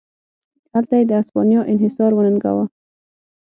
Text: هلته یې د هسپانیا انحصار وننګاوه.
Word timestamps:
هلته 0.73 0.93
یې 0.99 1.05
د 1.07 1.11
هسپانیا 1.19 1.61
انحصار 1.71 2.11
وننګاوه. 2.13 2.65